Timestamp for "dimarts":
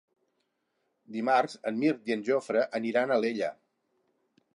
1.17-1.57